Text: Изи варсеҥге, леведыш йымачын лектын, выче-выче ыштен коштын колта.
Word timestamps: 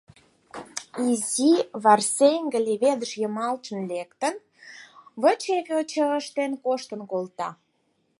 Изи 1.07 1.51
варсеҥге, 1.83 2.59
леведыш 2.67 3.11
йымачын 3.21 3.79
лектын, 3.91 4.35
выче-выче 5.21 6.03
ыштен 6.19 6.51
коштын 6.63 7.01
колта. 7.11 7.49